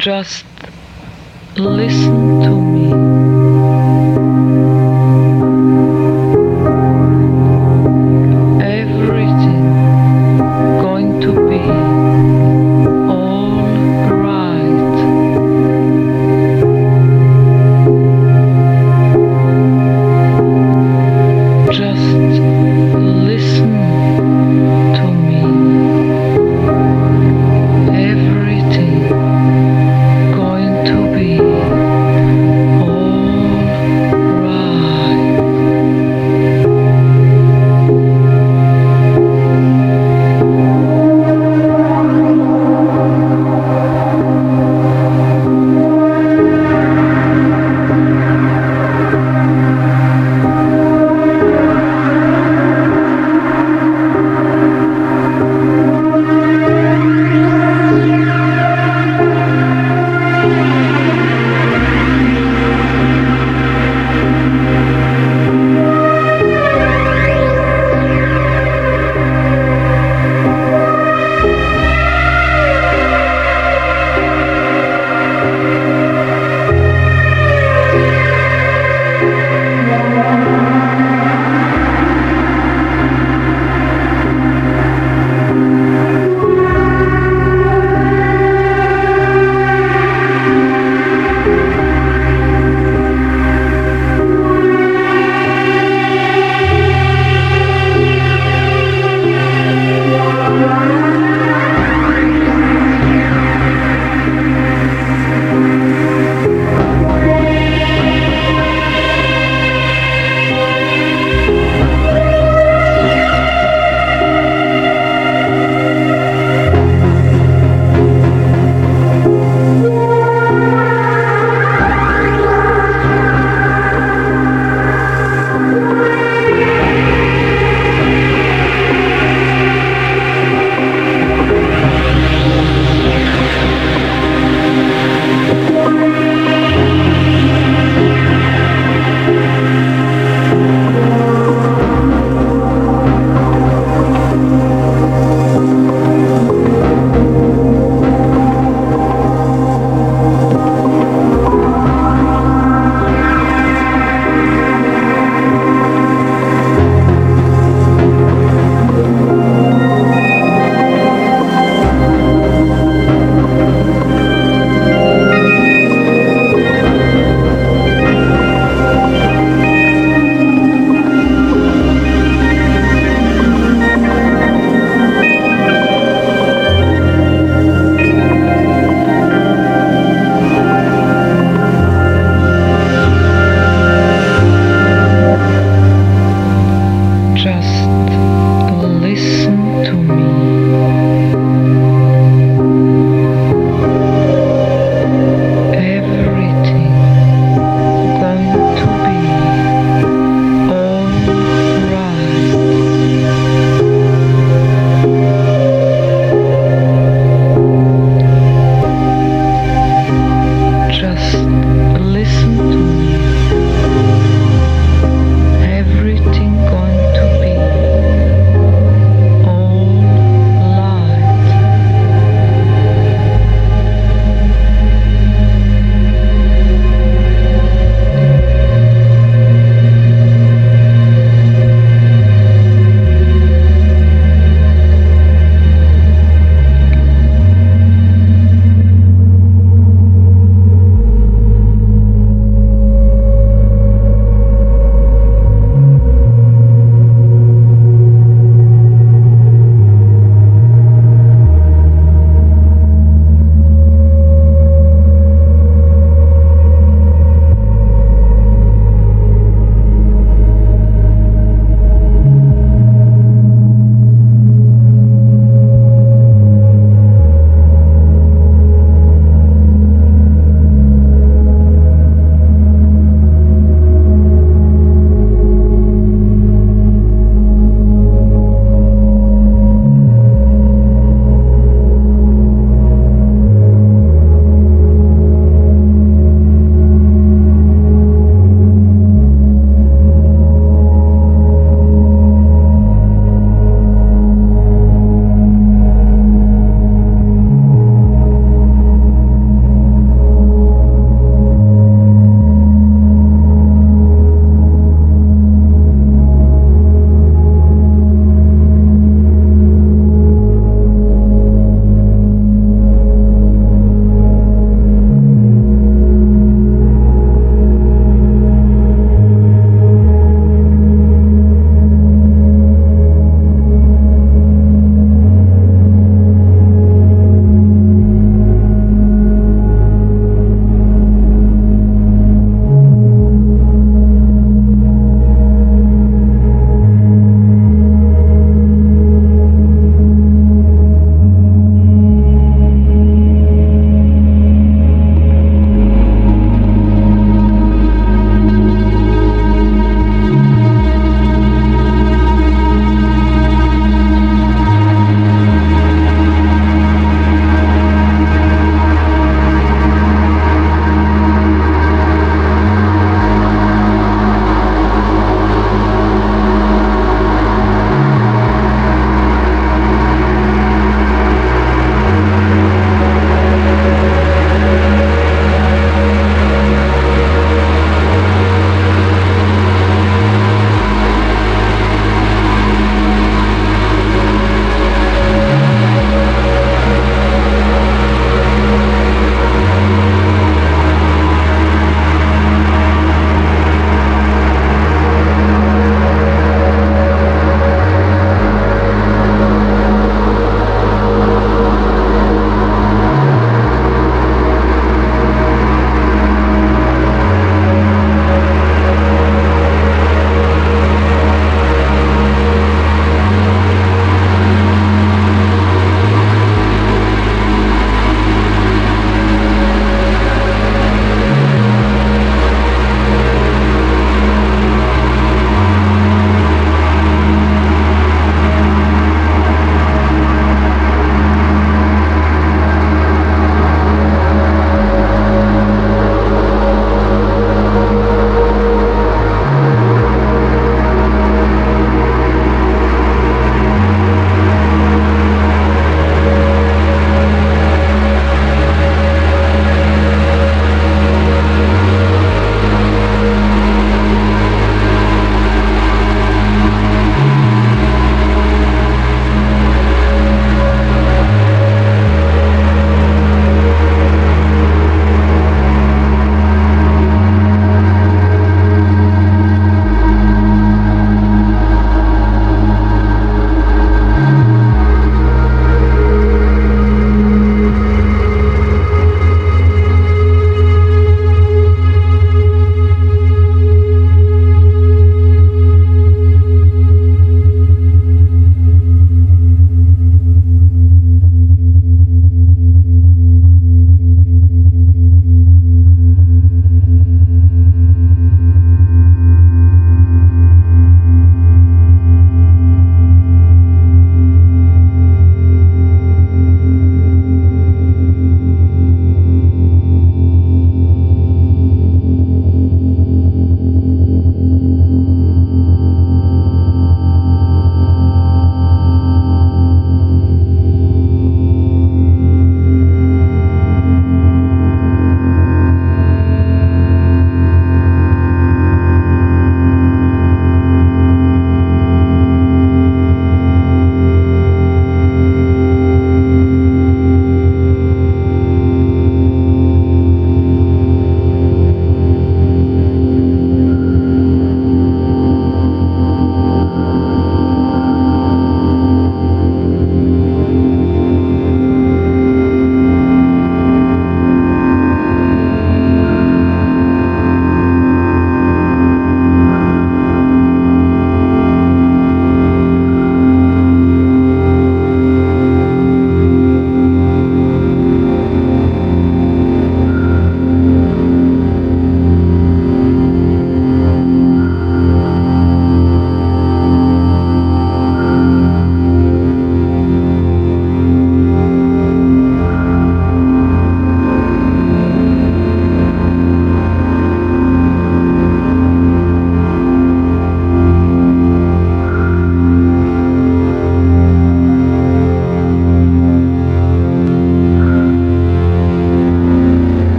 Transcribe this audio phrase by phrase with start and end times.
[0.00, 0.46] Just
[1.58, 3.39] listen to me.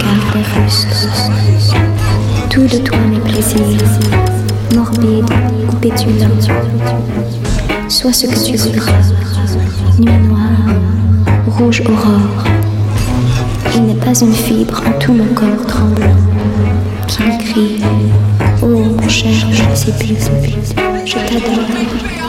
[0.00, 1.08] regarde reste.
[2.48, 3.88] Tout de toi mes plaisirs,
[4.74, 5.30] morbide
[5.68, 6.28] ou pétulant.
[7.88, 8.92] Sois ce que tu voudras,
[9.98, 10.74] nuit noire,
[11.46, 12.44] rouge aurore.
[13.74, 16.16] Il n'est pas une fibre en tout mon corps tremblant
[17.06, 17.80] qui m'écrit
[18.62, 19.30] Oh mon cher,
[21.04, 22.19] je t'adore.